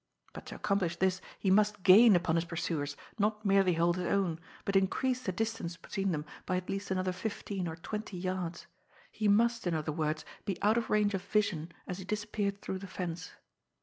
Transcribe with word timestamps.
But 0.33 0.47
to 0.47 0.55
accomplish 0.55 0.95
this 0.95 1.21
he 1.37 1.51
must 1.51 1.83
gain 1.83 2.15
upon 2.15 2.35
his 2.35 2.45
pursuers, 2.45 2.97
not 3.19 3.45
merely 3.45 3.73
hold 3.73 3.97
his 3.97 4.07
own, 4.07 4.39
but 4.65 4.75
increase 4.75 5.21
the 5.21 5.31
distance 5.31 5.77
between 5.77 6.11
them 6.11 6.25
by 6.47 6.57
at 6.57 6.67
least 6.71 6.89
another 6.89 7.11
fifteen 7.11 7.67
or 7.67 7.75
twenty 7.75 8.17
yards; 8.17 8.65
he 9.11 9.27
must, 9.27 9.67
in 9.67 9.75
other 9.75 9.91
words, 9.91 10.25
be 10.43 10.59
out 10.63 10.75
of 10.75 10.89
range 10.89 11.13
of 11.13 11.21
vision 11.21 11.71
as 11.85 11.99
he 11.99 12.03
disappeared 12.03 12.63
through 12.63 12.79
the 12.79 12.87
fence. 12.87 13.33